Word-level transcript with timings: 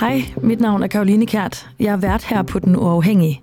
Hej, 0.00 0.22
mit 0.42 0.60
navn 0.60 0.82
er 0.82 0.86
Karoline 0.86 1.26
Kært. 1.26 1.68
Jeg 1.80 1.92
er 1.92 1.96
vært 1.96 2.24
her 2.24 2.42
på 2.42 2.58
Den 2.58 2.76
Uafhængige. 2.76 3.40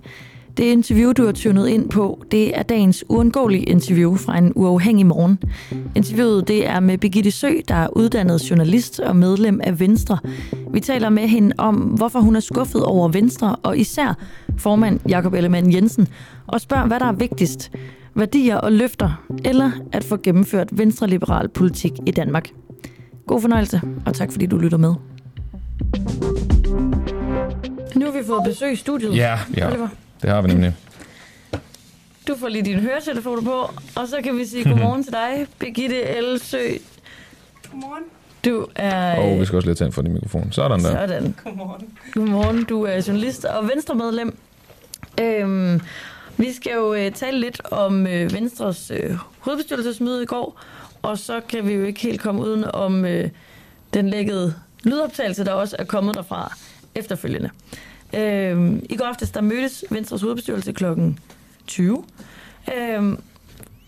Det 0.57 0.63
interview, 0.63 1.11
du 1.11 1.25
har 1.25 1.31
tunet 1.31 1.67
ind 1.67 1.89
på, 1.89 2.23
det 2.31 2.57
er 2.57 2.63
dagens 2.63 3.03
uundgåelige 3.09 3.63
interview 3.63 4.15
fra 4.15 4.37
en 4.37 4.53
uafhængig 4.55 5.05
morgen. 5.05 5.39
Interviewet 5.95 6.47
det 6.47 6.67
er 6.67 6.79
med 6.79 6.97
Birgitte 6.97 7.31
Sø, 7.31 7.49
der 7.67 7.75
er 7.75 7.97
uddannet 7.97 8.49
journalist 8.49 8.99
og 8.99 9.15
medlem 9.15 9.61
af 9.63 9.79
Venstre. 9.79 10.17
Vi 10.73 10.79
taler 10.79 11.09
med 11.09 11.27
hende 11.27 11.55
om, 11.57 11.75
hvorfor 11.75 12.19
hun 12.19 12.35
er 12.35 12.39
skuffet 12.39 12.83
over 12.83 13.07
Venstre, 13.07 13.55
og 13.55 13.77
især 13.77 14.17
formand 14.57 14.99
Jakob 15.09 15.33
Ellemann 15.33 15.73
Jensen, 15.73 16.07
og 16.47 16.61
spørger, 16.61 16.87
hvad 16.87 16.99
der 16.99 17.05
er 17.05 17.11
vigtigst. 17.13 17.71
Værdier 18.17 18.57
og 18.57 18.71
løfter, 18.71 19.25
eller 19.45 19.71
at 19.91 20.03
få 20.03 20.17
gennemført 20.17 20.67
venstreliberal 20.71 21.49
politik 21.49 21.91
i 22.05 22.11
Danmark. 22.11 22.49
God 23.27 23.41
fornøjelse, 23.41 23.81
og 24.05 24.13
tak 24.13 24.31
fordi 24.31 24.45
du 24.45 24.57
lytter 24.57 24.77
med. 24.77 24.93
Nu 27.95 28.05
har 28.05 28.11
vi 28.11 28.23
fået 28.27 28.43
besøg 28.45 28.73
i 28.73 28.75
studiet. 28.75 29.15
Ja, 29.15 29.39
ja. 29.57 29.67
Oliver. 29.67 29.87
Det 30.21 30.29
har 30.29 30.41
vi 30.41 30.47
nemlig. 30.47 30.75
Du 32.27 32.35
får 32.39 32.47
lige 32.47 32.65
dine 32.65 32.81
høretelefoner 32.81 33.41
på, 33.41 33.69
og 33.95 34.07
så 34.07 34.15
kan 34.23 34.37
vi 34.37 34.45
sige 34.45 34.63
godmorgen 34.63 35.03
til 35.03 35.13
dig, 35.13 35.47
Birgitte 35.59 36.01
Elsø. 36.01 36.57
Godmorgen. 37.71 38.03
Du 38.45 38.67
er... 38.75 39.15
Og 39.19 39.39
vi 39.39 39.45
skal 39.45 39.55
også 39.55 39.67
lige 39.67 39.75
tænde 39.75 39.91
for 39.91 40.01
din 40.01 40.13
mikrofon. 40.13 40.51
Sådan 40.51 40.79
der. 40.79 40.91
Sådan. 40.91 41.35
Godmorgen. 41.43 41.87
Godmorgen, 42.13 42.63
du 42.63 42.83
er 42.83 43.03
journalist 43.07 43.45
og 43.45 43.67
venstremedlem. 43.67 44.37
Øhm, 45.21 45.81
vi 46.37 46.53
skal 46.53 46.73
jo 46.73 46.93
øh, 46.93 47.11
tale 47.11 47.39
lidt 47.39 47.61
om 47.71 48.07
øh, 48.07 48.33
Venstres 48.33 48.91
øh, 48.91 49.15
hovedbestyrelsesmøde 49.39 50.23
i 50.23 50.25
går, 50.25 50.59
og 51.01 51.17
så 51.17 51.41
kan 51.49 51.67
vi 51.67 51.73
jo 51.73 51.83
ikke 51.83 51.99
helt 51.99 52.21
komme 52.21 52.41
uden 52.41 52.63
om 52.63 53.05
øh, 53.05 53.29
den 53.93 54.09
lækkede 54.09 54.53
lydoptagelse, 54.83 55.45
der 55.45 55.53
også 55.53 55.75
er 55.79 55.83
kommet 55.83 56.15
derfra 56.15 56.57
efterfølgende. 56.95 57.49
Øhm, 58.13 58.85
I 58.89 58.95
går 58.95 59.05
aftes, 59.05 59.31
der 59.31 59.41
mødtes 59.41 59.85
Venstres 59.89 60.21
hovedbestyrelse 60.21 60.71
kl. 60.71 60.85
20, 61.67 62.03
øhm, 62.77 63.17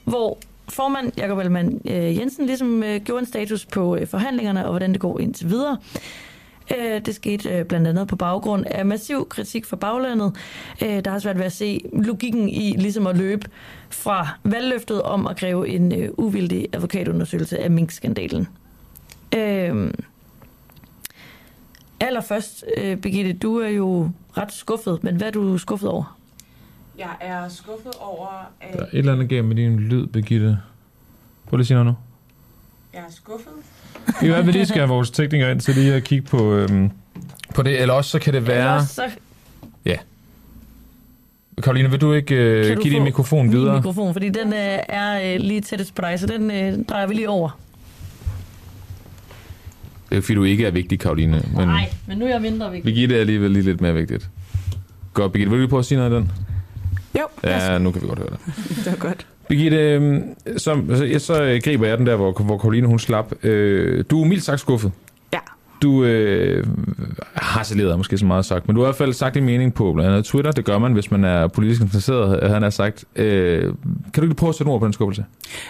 hvor 0.03 0.37
formand 0.69 1.11
Jakob 1.17 1.37
Ellemann 1.37 1.81
øh, 1.85 2.17
Jensen 2.17 2.45
ligesom 2.45 2.83
øh, 2.83 3.01
gjorde 3.01 3.19
en 3.19 3.25
status 3.25 3.65
på 3.65 3.95
øh, 3.95 4.07
forhandlingerne 4.07 4.65
og 4.65 4.69
hvordan 4.69 4.91
det 4.91 4.99
går 4.99 5.19
indtil 5.19 5.49
videre. 5.49 5.77
Øh, 6.77 7.01
det 7.05 7.15
skete 7.15 7.49
øh, 7.49 7.65
blandt 7.65 7.87
andet 7.87 8.07
på 8.07 8.15
baggrund 8.15 8.65
af 8.65 8.85
massiv 8.85 9.27
kritik 9.29 9.65
fra 9.65 9.75
baglandet. 9.75 10.35
Øh, 10.83 11.05
der 11.05 11.11
har 11.11 11.19
svært 11.19 11.37
ved 11.37 11.45
at 11.45 11.51
se 11.51 11.81
logikken 11.93 12.49
i 12.49 12.75
ligesom 12.77 13.07
at 13.07 13.17
løbe 13.17 13.49
fra 13.89 14.27
valgløftet 14.43 15.01
om 15.01 15.27
at 15.27 15.37
kræve 15.37 15.67
en 15.67 16.09
uvildig 16.17 16.67
advokatundersøgelse 16.73 17.59
af 17.59 17.71
Mink-skandalen. 17.71 18.47
Øh, 19.35 19.91
allerførst, 21.99 22.65
Birgitte, 23.01 23.33
du 23.33 23.57
er 23.59 23.69
jo 23.69 24.09
ret 24.37 24.53
skuffet, 24.53 25.03
men 25.03 25.15
hvad 25.15 25.27
er 25.27 25.31
du 25.31 25.57
skuffet 25.57 25.89
over? 25.89 26.17
Jeg 26.97 27.15
er 27.19 27.49
skuffet 27.49 27.93
over, 27.99 28.27
at 28.61 28.73
Der 28.73 28.79
er 28.79 28.85
et 28.85 28.93
eller 28.93 29.13
andet 29.13 29.29
galt 29.29 29.45
med 29.45 29.55
din 29.55 29.79
lyd, 29.79 30.07
Birgitte. 30.07 30.57
Prøv 31.45 31.57
lige 31.57 31.63
at 31.63 31.67
sige 31.67 31.75
noget 31.75 31.85
nu. 31.85 32.06
Jeg 32.93 32.99
er 32.99 33.11
skuffet. 33.11 33.51
Vi 34.05 34.11
kan 34.19 34.29
være, 34.29 34.39
at 34.39 34.47
vi 34.47 34.51
lige 34.51 34.65
skal 34.65 34.77
have 34.79 34.89
vores 34.89 35.11
teknikere 35.11 35.51
ind 35.51 35.59
til 35.61 35.75
lige 35.75 35.93
at 35.93 36.03
kigge 36.03 36.27
på, 36.27 36.53
øhm, 36.53 36.91
på 37.55 37.61
det. 37.61 37.81
Eller 37.81 37.93
også 37.93 38.09
så 38.09 38.19
kan 38.19 38.33
det 38.33 38.47
være... 38.47 38.73
Ellers 38.75 38.89
så 38.89 39.09
Karoline, 41.63 41.91
vil 41.91 42.01
du 42.01 42.13
ikke 42.13 42.35
øh, 42.35 42.65
Kan 42.65 42.75
du 42.75 42.81
give 42.81 42.93
din 42.93 43.03
mikrofon 43.03 43.45
min 43.47 43.55
videre? 43.57 43.75
mikrofon, 43.75 44.13
fordi 44.13 44.29
den 44.29 44.53
øh, 44.53 44.79
er 44.89 45.33
øh, 45.33 45.39
lige 45.41 45.61
tættest 45.61 45.95
på 45.95 46.01
dig, 46.01 46.19
så 46.19 46.27
den 46.27 46.51
øh, 46.51 46.85
drejer 46.89 47.07
vi 47.07 47.13
lige 47.13 47.29
over. 47.29 47.59
Det 50.09 50.17
er 50.17 50.21
fordi, 50.21 50.35
du 50.35 50.43
ikke 50.43 50.65
er 50.65 50.71
vigtig, 50.71 50.99
Karoline. 50.99 51.43
Men 51.55 51.67
Nej, 51.67 51.89
men 52.07 52.17
nu 52.17 52.25
er 52.25 52.29
jeg 52.29 52.41
mindre 52.41 52.71
vigtig. 52.71 52.93
Birgitte 52.93 53.15
er 53.15 53.19
alligevel 53.19 53.51
lige 53.51 53.63
lidt 53.63 53.81
mere 53.81 53.93
vigtigt. 53.93 54.29
Godt, 55.13 55.31
Birgitte. 55.31 55.49
Vil 55.49 55.57
du 55.57 55.61
lige 55.61 55.69
prøve 55.69 55.79
at 55.79 55.85
sige 55.85 55.97
noget 55.97 56.13
af 56.13 56.21
den? 56.21 56.31
Jo, 57.19 57.27
Ja, 57.43 57.77
nu 57.77 57.91
kan 57.91 58.01
vi 58.01 58.07
godt 58.07 58.19
høre 58.19 58.29
det. 58.29 58.39
det 58.85 58.91
var 58.91 58.95
godt. 59.07 59.25
Birgitte, 59.49 59.77
øh, 59.77 60.21
så, 60.57 60.81
så, 60.95 61.05
jeg, 61.05 61.21
så 61.21 61.59
griber 61.63 61.87
jeg 61.87 61.97
den 61.97 62.05
der, 62.05 62.15
hvor, 62.15 62.43
hvor 62.43 62.57
Karoline 62.57 62.87
hun 62.87 62.99
slap. 62.99 63.45
Øh, 63.45 64.03
du 64.09 64.21
er 64.21 64.25
mildt 64.25 64.43
sagt 64.43 64.59
skuffet. 64.59 64.91
Ja. 65.33 65.39
Du 65.81 66.03
øh, 66.03 66.65
har 67.33 67.63
saleret 67.63 67.97
måske 67.97 68.17
så 68.17 68.25
meget 68.25 68.45
sagt, 68.45 68.67
men 68.67 68.75
du 68.75 68.81
har 68.81 68.85
i 68.85 68.89
hvert 68.89 68.95
fald 68.95 69.13
sagt 69.13 69.35
din 69.35 69.45
mening 69.45 69.73
på 69.73 69.93
blandt 69.93 70.11
andet 70.11 70.25
Twitter. 70.25 70.51
Det 70.51 70.65
gør 70.65 70.77
man, 70.77 70.93
hvis 70.93 71.11
man 71.11 71.23
er 71.23 71.47
politisk 71.47 71.81
interesseret, 71.81 72.51
han 72.51 72.61
har 72.61 72.69
sagt. 72.69 73.05
Øh, 73.15 73.61
kan 73.63 73.73
du 74.15 74.21
ikke 74.21 74.35
prøve 74.35 74.49
at 74.49 74.55
sætte 74.55 74.69
ord 74.69 74.79
på 74.79 74.85
den 74.85 74.93
skuffelse? 74.93 75.25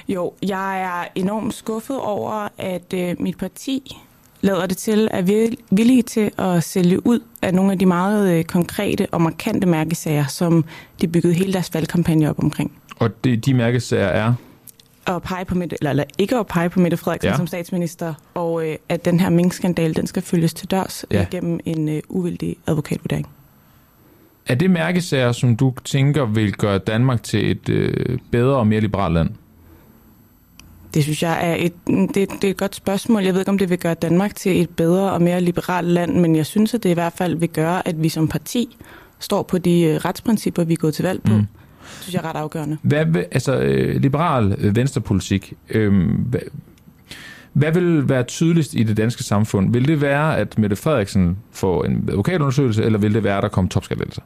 Jo, 0.07 0.33
jeg 0.43 0.81
er 0.81 1.07
enormt 1.15 1.53
skuffet 1.53 1.99
over, 1.99 2.47
at 2.57 2.93
øh, 2.93 3.15
mit 3.19 3.37
parti 3.37 3.97
lader 4.41 4.65
det 4.65 4.77
til, 4.77 5.07
at 5.11 5.29
er 5.29 5.55
villige 5.71 6.01
til 6.01 6.31
at 6.37 6.63
sælge 6.63 7.07
ud 7.07 7.19
af 7.41 7.53
nogle 7.53 7.71
af 7.71 7.79
de 7.79 7.85
meget 7.85 8.37
øh, 8.37 8.43
konkrete 8.43 9.07
og 9.11 9.21
markante 9.21 9.67
mærkesager, 9.67 10.25
som 10.27 10.65
de 11.01 11.07
byggede 11.07 11.33
hele 11.33 11.53
deres 11.53 11.73
valgkampagne 11.73 12.29
op 12.29 12.39
omkring. 12.39 12.71
Og 12.99 13.23
det, 13.23 13.45
de 13.45 13.53
mærkesager 13.53 14.07
er... 14.07 14.33
at 15.07 15.21
pege 15.23 15.45
på 15.45 15.55
Mette, 15.55 15.75
eller, 15.81 15.89
eller 15.89 16.03
ikke 16.17 16.37
at 16.37 16.47
pege 16.47 16.69
på 16.69 16.79
Mette 16.79 16.97
Frederiksen 16.97 17.29
Ja. 17.29 17.37
som 17.37 17.47
statsminister, 17.47 18.13
og 18.33 18.67
øh, 18.67 18.75
at 18.89 19.05
den 19.05 19.19
her 19.19 19.29
minkskandal, 19.29 19.95
den 19.95 20.07
skal 20.07 20.23
følges 20.23 20.53
til 20.53 20.71
dørs 20.71 21.05
Ja. 21.11 21.19
ja. 21.19 21.25
gennem 21.31 21.59
en 21.65 21.89
øh, 21.89 22.01
uvildig 22.09 22.55
advokatvurdering. 22.67 23.27
Er 24.47 24.55
det 24.55 24.69
mærkesager, 24.71 25.31
som 25.31 25.55
du 25.55 25.73
tænker 25.85 26.25
vil 26.25 26.53
gøre 26.53 26.77
Danmark 26.77 27.23
til 27.23 27.51
et 27.51 27.69
øh, 27.69 28.17
bedre 28.31 28.55
og 28.55 28.67
mere 28.67 28.81
liberalt 28.81 29.13
land? 29.13 29.29
Det 30.93 31.03
synes 31.03 31.23
jeg 31.23 31.51
er 31.51 31.55
et, 31.55 31.73
det, 31.87 32.13
det 32.15 32.43
er 32.43 32.49
et 32.49 32.57
godt 32.57 32.75
spørgsmål. 32.75 33.23
Jeg 33.23 33.33
ved 33.33 33.41
ikke, 33.41 33.51
om 33.51 33.57
det 33.57 33.69
vil 33.69 33.77
gøre 33.79 33.93
Danmark 33.93 34.35
til 34.35 34.61
et 34.61 34.69
bedre 34.69 35.11
og 35.11 35.21
mere 35.21 35.41
liberalt 35.41 35.87
land, 35.87 36.15
men 36.19 36.35
jeg 36.35 36.45
synes, 36.45 36.73
at 36.73 36.83
det 36.83 36.89
i 36.89 36.93
hvert 36.93 37.13
fald 37.13 37.35
vil 37.35 37.49
gøre, 37.49 37.87
at 37.87 38.03
vi 38.03 38.09
som 38.09 38.27
parti 38.27 38.77
står 39.19 39.43
på 39.43 39.57
de 39.57 39.81
øh, 39.81 39.95
retsprincipper, 39.95 40.63
vi 40.63 40.73
er 40.73 40.77
gået 40.77 40.93
til 40.93 41.05
valg 41.05 41.21
på. 41.23 41.33
Mm. 41.33 41.47
Det 41.95 42.03
synes 42.03 42.13
jeg 42.13 42.23
er 42.23 42.29
ret 42.29 42.39
afgørende. 42.39 42.77
Hvad, 42.81 43.05
altså, 43.31 43.55
øh, 43.57 44.01
liberal 44.01 44.55
øh, 44.57 44.75
venstrepolitik, 44.75 45.53
øh, 45.69 46.11
hvad, 46.17 46.39
hvad 47.53 47.71
vil 47.71 48.09
være 48.09 48.23
tydeligst 48.23 48.73
i 48.73 48.83
det 48.83 48.97
danske 48.97 49.23
samfund? 49.23 49.71
Vil 49.73 49.87
det 49.87 50.01
være, 50.01 50.37
at 50.37 50.57
Mette 50.57 50.75
Frederiksen 50.75 51.37
får 51.51 51.83
en 51.83 52.05
advokatundersøgelse, 52.09 52.83
eller 52.83 52.99
vil 52.99 53.13
det 53.13 53.23
være, 53.23 53.37
at 53.37 53.43
der 53.43 53.49
kommer 53.49 53.69
topskattelettelser? 53.69 54.21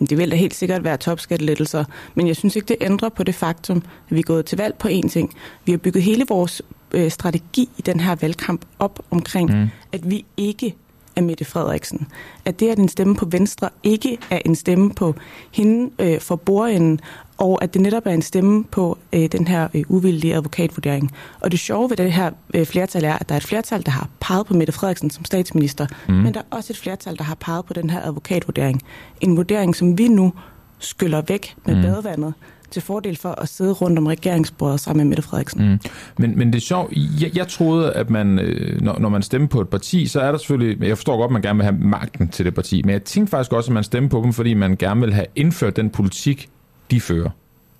Det 0.00 0.18
vil 0.18 0.30
da 0.30 0.36
helt 0.36 0.54
sikkert 0.54 0.84
være 0.84 0.96
topskattelettelser, 0.96 1.84
men 2.14 2.26
jeg 2.26 2.36
synes 2.36 2.56
ikke, 2.56 2.66
det 2.66 2.76
ændrer 2.80 3.08
på 3.08 3.22
det 3.22 3.34
faktum, 3.34 3.76
at 3.76 4.14
vi 4.14 4.18
er 4.18 4.22
gået 4.22 4.46
til 4.46 4.58
valg 4.58 4.74
på 4.74 4.88
én 4.88 5.08
ting. 5.08 5.34
Vi 5.64 5.72
har 5.72 5.78
bygget 5.78 6.02
hele 6.02 6.24
vores 6.28 6.62
øh, 6.92 7.10
strategi 7.10 7.68
i 7.78 7.82
den 7.82 8.00
her 8.00 8.14
valgkamp 8.20 8.64
op 8.78 9.00
omkring, 9.10 9.60
mm. 9.60 9.68
at 9.92 10.10
vi 10.10 10.24
ikke 10.36 10.74
er 11.20 11.24
Mette 11.26 11.44
Frederiksen. 11.44 12.06
At 12.44 12.60
det, 12.60 12.68
at 12.68 12.78
en 12.78 12.88
stemme 12.88 13.16
på 13.16 13.26
Venstre 13.30 13.68
ikke 13.82 14.18
er 14.30 14.38
en 14.44 14.54
stemme 14.54 14.90
på 14.94 15.14
hende 15.52 15.90
øh, 15.98 16.20
for 16.20 16.36
bordenden, 16.36 17.00
og 17.38 17.62
at 17.62 17.74
det 17.74 17.82
netop 17.82 18.06
er 18.06 18.10
en 18.10 18.22
stemme 18.22 18.64
på 18.64 18.98
øh, 19.12 19.26
den 19.32 19.46
her 19.48 19.68
øh, 19.74 19.82
uvildige 19.88 20.34
advokatvurdering. 20.34 21.10
Og 21.40 21.50
det 21.50 21.60
sjove 21.60 21.90
ved 21.90 21.96
det 21.96 22.12
her 22.12 22.30
øh, 22.54 22.66
flertal 22.66 23.04
er, 23.04 23.14
at 23.14 23.28
der 23.28 23.34
er 23.34 23.36
et 23.36 23.44
flertal, 23.44 23.86
der 23.86 23.90
har 23.90 24.08
peget 24.20 24.46
på 24.46 24.54
Mette 24.54 24.72
Frederiksen 24.72 25.10
som 25.10 25.24
statsminister, 25.24 25.86
Mm. 26.08 26.14
men 26.14 26.34
der 26.34 26.40
er 26.40 26.56
også 26.56 26.72
et 26.72 26.76
flertal, 26.76 27.18
der 27.18 27.24
har 27.24 27.34
peget 27.34 27.64
på 27.64 27.72
den 27.72 27.90
her 27.90 28.02
advokatvurdering. 28.02 28.82
En 29.20 29.36
vurdering, 29.36 29.76
som 29.76 29.98
vi 29.98 30.08
nu 30.08 30.32
skyller 30.78 31.22
væk 31.28 31.54
med 31.66 31.76
mm. 31.76 31.82
badevandet 31.82 32.34
til 32.70 32.82
fordel 32.82 33.16
for 33.16 33.28
at 33.28 33.48
sidde 33.48 33.72
rundt 33.72 33.98
om 33.98 34.06
regeringsbordet 34.06 34.80
sammen 34.80 34.98
med 35.06 35.08
Mette 35.08 35.22
Frederiksen. 35.22 35.70
Mm. 35.70 35.78
Men, 36.18 36.38
men 36.38 36.52
det 36.52 36.56
er 36.56 36.60
sjovt. 36.60 36.92
Jeg, 37.20 37.36
jeg 37.36 37.48
troede, 37.48 37.92
at 37.92 38.10
man, 38.10 38.38
øh, 38.38 38.80
når, 38.80 38.98
når 38.98 39.08
man 39.08 39.22
stemmer 39.22 39.48
på 39.48 39.60
et 39.60 39.68
parti, 39.68 40.06
så 40.06 40.20
er 40.20 40.30
der 40.30 40.38
selvfølgelig... 40.38 40.88
Jeg 40.88 40.96
forstår 40.96 41.16
godt, 41.16 41.28
at 41.28 41.32
man 41.32 41.42
gerne 41.42 41.56
vil 41.56 41.64
have 41.64 41.78
magten 41.78 42.28
til 42.28 42.44
det 42.44 42.54
parti, 42.54 42.82
men 42.82 42.90
jeg 42.90 43.04
tænkte 43.04 43.30
faktisk 43.30 43.52
også, 43.52 43.70
at 43.70 43.74
man 43.74 43.84
stemmer 43.84 44.08
på 44.08 44.20
dem, 44.24 44.32
fordi 44.32 44.54
man 44.54 44.76
gerne 44.76 45.00
vil 45.00 45.14
have 45.14 45.26
indført 45.36 45.76
den 45.76 45.90
politik, 45.90 46.48
de 46.90 47.00
fører. 47.00 47.30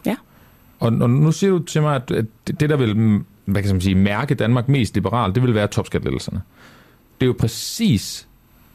Ja. 0.06 0.16
Og, 0.80 0.92
og 1.00 1.10
nu 1.10 1.32
siger 1.32 1.50
du 1.50 1.58
til 1.58 1.82
mig, 1.82 1.96
at 1.96 2.08
det, 2.46 2.70
der 2.70 2.76
vil 2.76 2.96
mm, 2.96 3.24
hvad 3.44 3.62
kan 3.62 3.72
man 3.72 3.80
sige, 3.80 3.94
mærke 3.94 4.34
Danmark 4.34 4.68
mest 4.68 4.94
liberalt, 4.94 5.34
det 5.34 5.42
vil 5.42 5.54
være 5.54 5.66
topskattelettelserne. 5.66 6.42
Det 7.20 7.26
er 7.26 7.26
jo 7.26 7.34
præcis 7.38 8.28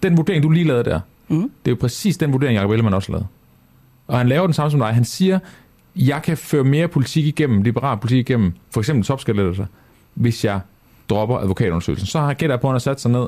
den 0.04 0.18
vurdering, 0.18 0.44
du 0.44 0.50
lige 0.50 0.68
lavede 0.68 0.84
der. 0.84 1.00
Mm. 1.28 1.42
Det 1.42 1.72
er 1.72 1.72
jo 1.72 1.78
præcis 1.82 2.18
den 2.18 2.34
vurdering, 2.34 2.56
Jacob 2.56 2.72
Ellemann 2.72 2.94
også 2.96 3.12
lavede. 3.12 3.28
Og 4.08 4.18
han 4.18 4.28
laver 4.28 4.48
den 4.48 4.54
samme 4.54 4.72
som 4.72 4.80
dig. 4.80 4.94
Han 4.94 5.06
siger, 5.06 5.40
jeg 5.96 6.22
kan 6.24 6.38
føre 6.38 6.64
mere 6.64 6.88
politik 6.88 7.26
igennem, 7.26 7.62
liberal 7.62 7.98
politik 7.98 8.30
igennem, 8.30 8.54
for 8.72 8.82
eksempel 8.82 9.06
topskattelettelser, 9.06 9.66
hvis 10.14 10.46
jeg 10.46 10.60
dropper 11.10 11.38
advokatundersøgelsen. 11.38 12.08
Så 12.08 12.20
har 12.20 12.28
jeg 12.28 12.36
gætter 12.36 12.58
på, 12.58 12.68
at 12.68 12.72
han 12.72 12.74
har 12.74 12.80
sat 12.80 13.02
sig 13.02 13.12
ned, 13.12 13.28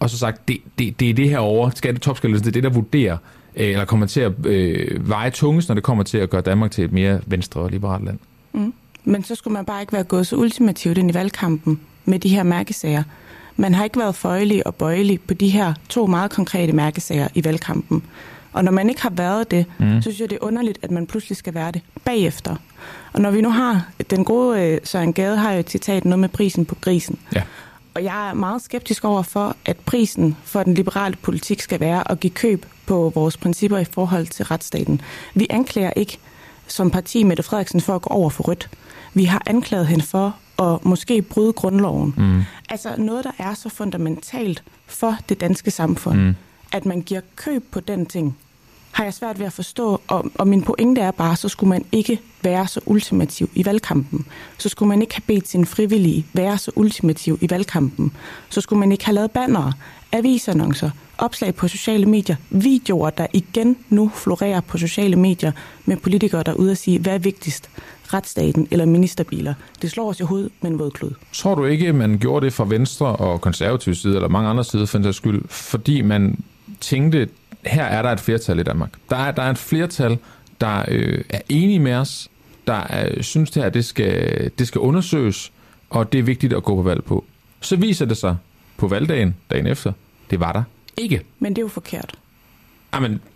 og 0.00 0.10
så 0.10 0.18
sagt, 0.18 0.48
det, 0.48 0.58
det, 0.78 1.00
det 1.00 1.10
er 1.10 1.14
det 1.14 1.30
her 1.30 1.38
over, 1.38 1.70
skatte 1.70 2.10
det 2.10 2.46
er 2.46 2.50
det, 2.50 2.62
der 2.62 2.70
vurderer, 2.70 3.16
øh, 3.56 3.66
eller 3.66 3.84
kommer 3.84 4.06
til 4.06 4.20
at 4.20 4.46
øh, 4.46 5.08
veje 5.08 5.30
tungest, 5.30 5.68
når 5.68 5.74
det 5.74 5.84
kommer 5.84 6.04
til 6.04 6.18
at 6.18 6.30
gøre 6.30 6.40
Danmark 6.40 6.70
til 6.70 6.84
et 6.84 6.92
mere 6.92 7.20
venstre 7.26 7.60
og 7.60 7.70
liberalt 7.70 8.04
land. 8.04 8.18
Mm. 8.52 8.74
Men 9.04 9.24
så 9.24 9.34
skulle 9.34 9.54
man 9.54 9.64
bare 9.64 9.80
ikke 9.80 9.92
være 9.92 10.04
gået 10.04 10.26
så 10.26 10.36
ultimativt 10.36 10.98
ind 10.98 11.10
i 11.10 11.14
valgkampen 11.14 11.80
med 12.04 12.18
de 12.18 12.28
her 12.28 12.42
mærkesager. 12.42 13.02
Man 13.56 13.74
har 13.74 13.84
ikke 13.84 13.98
været 13.98 14.14
føjelig 14.14 14.66
og 14.66 14.74
bøjelig 14.74 15.20
på 15.20 15.34
de 15.34 15.48
her 15.48 15.74
to 15.88 16.06
meget 16.06 16.30
konkrete 16.30 16.72
mærkesager 16.72 17.28
i 17.34 17.44
valgkampen. 17.44 18.02
Og 18.54 18.64
når 18.64 18.72
man 18.72 18.88
ikke 18.88 19.02
har 19.02 19.10
været 19.10 19.50
det, 19.50 19.66
mm. 19.78 20.02
så 20.02 20.02
synes 20.02 20.20
jeg, 20.20 20.30
det 20.30 20.38
er 20.40 20.44
underligt, 20.44 20.78
at 20.82 20.90
man 20.90 21.06
pludselig 21.06 21.36
skal 21.36 21.54
være 21.54 21.72
det 21.72 21.82
bagefter. 22.04 22.56
Og 23.12 23.20
når 23.20 23.30
vi 23.30 23.40
nu 23.40 23.50
har, 23.50 23.88
den 24.10 24.24
gode 24.24 24.62
øh, 24.62 24.80
Søren 24.84 25.12
Gade 25.12 25.36
har 25.36 25.52
jo 25.52 25.60
et 25.60 25.70
citat, 25.70 26.04
noget 26.04 26.18
med 26.18 26.28
prisen 26.28 26.64
på 26.64 26.74
grisen. 26.80 27.18
Ja. 27.34 27.42
Og 27.94 28.04
jeg 28.04 28.30
er 28.30 28.34
meget 28.34 28.62
skeptisk 28.62 29.04
over 29.04 29.22
for, 29.22 29.56
at 29.64 29.76
prisen 29.76 30.36
for 30.44 30.62
den 30.62 30.74
liberale 30.74 31.16
politik 31.16 31.60
skal 31.60 31.80
være 31.80 32.10
at 32.10 32.20
give 32.20 32.30
køb 32.30 32.66
på 32.86 33.12
vores 33.14 33.36
principper 33.36 33.78
i 33.78 33.84
forhold 33.84 34.26
til 34.26 34.44
retsstaten. 34.44 35.00
Vi 35.34 35.46
anklager 35.50 35.92
ikke 35.96 36.18
som 36.66 36.90
parti 36.90 37.22
Mette 37.22 37.42
Frederiksen 37.42 37.80
for 37.80 37.94
at 37.94 38.02
gå 38.02 38.14
over 38.14 38.30
for 38.30 38.44
rødt. 38.44 38.70
Vi 39.14 39.24
har 39.24 39.42
anklaget 39.46 39.86
hende 39.86 40.04
for 40.04 40.36
at 40.58 40.84
måske 40.84 41.22
bryde 41.22 41.52
grundloven. 41.52 42.14
Mm. 42.16 42.42
Altså 42.68 42.94
noget, 42.98 43.24
der 43.24 43.30
er 43.38 43.54
så 43.54 43.68
fundamentalt 43.68 44.62
for 44.86 45.16
det 45.28 45.40
danske 45.40 45.70
samfund, 45.70 46.20
mm. 46.20 46.34
at 46.72 46.86
man 46.86 47.00
giver 47.00 47.20
køb 47.36 47.64
på 47.70 47.80
den 47.80 48.06
ting, 48.06 48.36
har 48.94 49.04
jeg 49.04 49.14
svært 49.14 49.38
ved 49.38 49.46
at 49.46 49.52
forstå. 49.52 50.00
Og, 50.08 50.30
og 50.34 50.48
min 50.48 50.62
pointe 50.62 51.00
er 51.00 51.10
bare, 51.10 51.36
så 51.36 51.48
skulle 51.48 51.70
man 51.70 51.84
ikke 51.92 52.20
være 52.42 52.66
så 52.66 52.80
ultimativ 52.86 53.50
i 53.54 53.64
valgkampen. 53.64 54.26
Så 54.58 54.68
skulle 54.68 54.88
man 54.88 55.02
ikke 55.02 55.14
have 55.14 55.22
bedt 55.26 55.48
sin 55.48 55.66
frivillige 55.66 56.26
være 56.32 56.58
så 56.58 56.70
ultimativ 56.76 57.38
i 57.40 57.50
valgkampen. 57.50 58.12
Så 58.48 58.60
skulle 58.60 58.80
man 58.80 58.92
ikke 58.92 59.04
have 59.04 59.14
lavet 59.14 59.30
bannere, 59.30 59.72
avisannoncer, 60.12 60.90
opslag 61.18 61.54
på 61.54 61.68
sociale 61.68 62.06
medier, 62.06 62.36
videoer, 62.50 63.10
der 63.10 63.26
igen 63.32 63.76
nu 63.88 64.10
florerer 64.14 64.60
på 64.60 64.78
sociale 64.78 65.16
medier 65.16 65.52
med 65.84 65.96
politikere, 65.96 66.42
der 66.42 66.52
er 66.52 66.56
ude 66.56 66.70
og 66.70 66.76
sige, 66.76 66.98
hvad 66.98 67.14
er 67.14 67.18
vigtigst? 67.18 67.70
retsstaten 68.14 68.68
eller 68.70 68.86
ministerbiler. 68.86 69.54
Det 69.82 69.90
slår 69.90 70.08
os 70.08 70.20
i 70.20 70.22
hovedet 70.22 70.52
med 70.60 70.70
en 70.70 70.78
vådklud. 70.78 71.10
Tror 71.32 71.54
du 71.54 71.64
ikke, 71.64 71.92
man 71.92 72.18
gjorde 72.18 72.46
det 72.46 72.52
fra 72.52 72.64
Venstre 72.68 73.06
og 73.06 73.40
konservativ 73.40 73.94
side, 73.94 74.14
eller 74.14 74.28
mange 74.28 74.50
andre 74.50 74.64
sider 74.64 74.86
for 74.86 75.12
skyld, 75.12 75.42
fordi 75.48 76.02
man 76.02 76.38
tænkte, 76.80 77.28
her 77.66 77.84
er 77.84 78.02
der 78.02 78.10
et 78.10 78.20
flertal 78.20 78.58
i 78.58 78.62
Danmark. 78.62 78.90
Der 79.10 79.16
er, 79.16 79.30
der 79.30 79.42
er 79.42 79.50
et 79.50 79.58
flertal, 79.58 80.18
der 80.60 80.84
øh, 80.88 81.24
er 81.28 81.40
enige 81.48 81.78
med 81.78 81.94
os, 81.94 82.28
der 82.66 82.74
er, 82.74 83.22
synes, 83.22 83.50
det 83.50 83.62
her 83.62 83.70
det 83.70 83.84
skal, 83.84 84.50
det 84.58 84.68
skal 84.68 84.78
undersøges, 84.78 85.52
og 85.90 86.12
det 86.12 86.18
er 86.18 86.22
vigtigt 86.22 86.52
at 86.52 86.62
gå 86.62 86.74
på 86.74 86.82
valg 86.82 87.04
på. 87.04 87.24
Så 87.60 87.76
viser 87.76 88.06
det 88.06 88.16
sig 88.16 88.36
på 88.76 88.88
valgdagen, 88.88 89.34
dagen 89.50 89.66
efter, 89.66 89.92
det 90.30 90.40
var 90.40 90.52
der 90.52 90.62
ikke. 90.96 91.22
Men 91.38 91.52
det 91.52 91.58
er 91.58 91.64
jo 91.64 91.68
forkert. 91.68 92.14
Jamen, 92.94 93.12
Øh, 93.12 93.33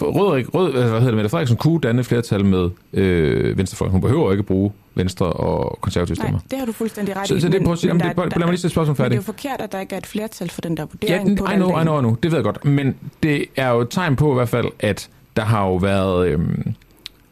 rød, 0.00 0.54
rød, 0.54 0.72
hvad 0.72 0.82
hedder 0.82 1.04
det, 1.04 1.14
Mette 1.14 1.30
Frederiksen 1.30 1.56
kunne 1.56 1.80
danne 1.80 2.04
flertal 2.04 2.44
med 2.44 2.70
øh, 2.92 3.58
Venstrefolk. 3.58 3.92
Hun 3.92 4.00
behøver 4.00 4.30
ikke 4.30 4.42
bruge 4.42 4.72
Venstre 4.94 5.26
og 5.26 5.78
konservative 5.80 6.16
stemmer. 6.16 6.32
Nej, 6.32 6.40
det 6.50 6.58
har 6.58 6.66
du 6.66 6.72
fuldstændig 6.72 7.16
ret 7.16 7.28
så, 7.28 7.34
i. 7.34 7.40
Så 7.40 7.48
det 7.48 7.60
er 7.60 7.64
på 7.64 7.72
at 7.72 7.78
sige, 7.78 7.92
lad 7.92 8.14
mig 8.16 8.46
lige 8.46 8.56
stille 8.56 8.70
spørgsmål 8.70 8.96
færdigt. 8.96 8.98
Men 8.98 9.10
det 9.10 9.14
er 9.14 9.16
jo 9.16 9.22
forkert, 9.22 9.60
at 9.60 9.72
der 9.72 9.80
ikke 9.80 9.94
er 9.94 9.98
et 9.98 10.06
flertal 10.06 10.50
for 10.50 10.60
den 10.60 10.76
der 10.76 10.86
vurdering 10.86 11.28
ja, 11.28 11.34
på 11.34 11.52
I 11.52 11.54
know, 11.54 11.80
I 11.80 11.82
know, 11.82 11.98
I 11.98 12.00
know, 12.00 12.16
det 12.22 12.30
ved 12.30 12.38
jeg 12.38 12.44
godt. 12.44 12.64
Men 12.64 12.94
det 13.22 13.44
er 13.56 13.70
jo 13.70 13.80
et 13.80 13.88
tegn 13.90 14.16
på 14.16 14.32
i 14.32 14.34
hvert 14.34 14.48
fald, 14.48 14.66
at 14.80 15.08
der 15.36 15.42
har 15.42 15.66
jo 15.66 15.74
været... 15.74 16.28
Øhm, 16.28 16.74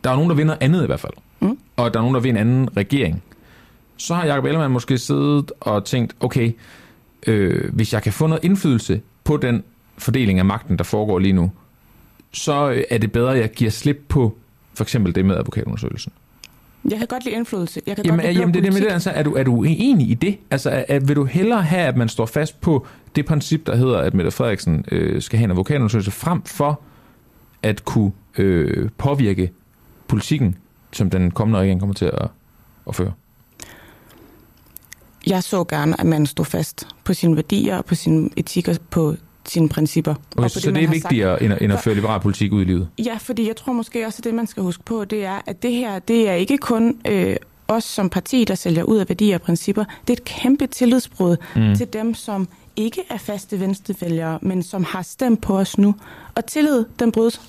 der 0.04 0.10
er 0.10 0.14
nogen, 0.14 0.30
der 0.30 0.36
vinder 0.36 0.56
andet 0.60 0.82
i 0.82 0.86
hvert 0.86 1.00
fald. 1.00 1.12
Mm. 1.40 1.58
Og 1.76 1.94
der 1.94 2.00
er 2.00 2.02
nogen, 2.02 2.14
der 2.14 2.20
vinder 2.20 2.40
en 2.40 2.48
anden 2.48 2.76
regering. 2.76 3.22
Så 3.96 4.14
har 4.14 4.26
Jacob 4.26 4.44
Ellemann 4.44 4.72
måske 4.72 4.98
siddet 4.98 5.52
og 5.60 5.84
tænkt, 5.84 6.16
okay, 6.20 6.52
øh, 7.26 7.74
hvis 7.74 7.92
jeg 7.92 8.02
kan 8.02 8.12
få 8.12 8.26
noget 8.26 8.44
indflydelse 8.44 9.00
på 9.24 9.36
den 9.36 9.64
fordeling 9.98 10.38
af 10.38 10.44
magten, 10.44 10.78
der 10.78 10.84
foregår 10.84 11.18
lige 11.18 11.32
nu, 11.32 11.50
så 12.32 12.70
øh, 12.70 12.84
er 12.90 12.98
det 12.98 13.12
bedre, 13.12 13.34
at 13.34 13.40
jeg 13.40 13.50
giver 13.50 13.70
slip 13.70 14.04
på 14.08 14.36
for 14.74 14.84
eksempel 14.84 15.14
det 15.14 15.24
med 15.24 15.36
advokatundersøgelsen. 15.36 16.12
Jeg 16.90 16.98
kan 16.98 17.06
godt 17.06 17.24
lide 17.24 17.36
indflydelse. 17.36 17.80
Jeg 17.86 17.96
kan 17.96 18.04
jamen, 18.04 18.20
godt 18.20 18.26
lide 18.26 18.40
jamen 18.40 18.54
det 18.54 18.60
er 18.60 18.64
det 18.64 18.72
med 18.72 18.80
det, 18.80 18.92
altså, 18.92 19.10
er 19.10 19.22
du, 19.22 19.34
er 19.34 19.42
du 19.42 19.62
enig 19.62 20.10
i 20.10 20.14
det? 20.14 20.38
Altså, 20.50 20.84
er, 20.88 20.98
vil 20.98 21.16
du 21.16 21.24
hellere 21.24 21.62
have, 21.62 21.82
at 21.82 21.96
man 21.96 22.08
står 22.08 22.26
fast 22.26 22.60
på 22.60 22.86
det 23.16 23.26
princip, 23.26 23.66
der 23.66 23.76
hedder, 23.76 23.98
at 23.98 24.14
Mette 24.14 24.30
Frederiksen 24.30 24.84
øh, 24.90 25.22
skal 25.22 25.38
have 25.38 25.44
en 25.44 25.50
advokatundersøgelse, 25.50 26.10
frem 26.10 26.42
for 26.42 26.80
at 27.62 27.84
kunne 27.84 28.12
øh, 28.38 28.88
påvirke 28.98 29.52
politikken, 30.08 30.56
som 30.92 31.10
den 31.10 31.30
kommende 31.30 31.60
regering 31.60 31.80
kommer 31.80 31.94
til 31.94 32.04
at, 32.04 32.28
at 32.88 32.94
føre? 32.94 33.12
Jeg 35.26 35.42
så 35.42 35.64
gerne, 35.64 36.00
at 36.00 36.06
man 36.06 36.26
stod 36.26 36.44
fast 36.44 36.88
på 37.04 37.14
sine 37.14 37.36
værdier, 37.36 37.82
på 37.82 37.94
sin 37.94 38.32
etik 38.36 38.68
og 38.68 38.76
på 38.90 39.14
sine 39.50 39.68
principper. 39.68 40.14
Okay, 40.36 40.44
og 40.44 40.50
så 40.50 40.60
det, 40.60 40.74
det 40.74 40.84
er 40.84 40.88
vigtigere 40.88 41.42
end, 41.42 41.52
end 41.60 41.72
at 41.72 41.80
føre 41.80 41.94
liberal 41.94 42.20
politik 42.20 42.52
ud 42.52 42.62
i 42.62 42.64
livet? 42.64 42.88
Ja, 42.98 43.16
fordi 43.20 43.48
jeg 43.48 43.56
tror 43.56 43.72
måske 43.72 44.06
også, 44.06 44.20
at 44.20 44.24
det, 44.24 44.34
man 44.34 44.46
skal 44.46 44.62
huske 44.62 44.84
på, 44.84 45.04
det 45.04 45.24
er, 45.24 45.40
at 45.46 45.62
det 45.62 45.72
her, 45.72 45.98
det 45.98 46.28
er 46.28 46.34
ikke 46.34 46.58
kun 46.58 47.00
øh, 47.08 47.36
os 47.68 47.84
som 47.84 48.10
parti, 48.10 48.44
der 48.44 48.54
sælger 48.54 48.82
ud 48.82 48.98
af 48.98 49.08
værdier 49.08 49.34
og 49.34 49.42
principper. 49.42 49.84
Det 49.84 50.10
er 50.10 50.12
et 50.12 50.24
kæmpe 50.24 50.66
tillidsbrud 50.66 51.36
mm. 51.56 51.74
til 51.76 51.92
dem, 51.92 52.14
som 52.14 52.48
ikke 52.76 53.02
er 53.10 53.18
faste 53.18 53.60
venstrevælgere, 53.60 54.38
men 54.42 54.62
som 54.62 54.84
har 54.84 55.02
stemt 55.02 55.40
på 55.40 55.58
os 55.58 55.78
nu. 55.78 55.94
Og 56.34 56.46
tillid, 56.46 56.84
den 56.98 57.12
brydes 57.12 57.40